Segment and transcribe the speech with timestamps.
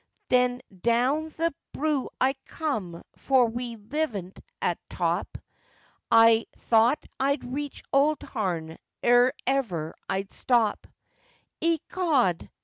[0.29, 5.37] Then down th' broo I coom, for we livent at top,
[6.11, 10.87] I thowt I'd reach Owdharn ere ever I'd stop;
[11.63, 12.49] Ecod!